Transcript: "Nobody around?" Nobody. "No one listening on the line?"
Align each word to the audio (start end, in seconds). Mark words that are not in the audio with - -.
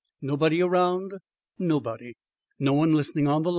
"Nobody 0.23 0.63
around?" 0.63 1.11
Nobody. 1.59 2.15
"No 2.57 2.73
one 2.73 2.95
listening 2.95 3.27
on 3.27 3.43
the 3.43 3.49
line?" 3.49 3.49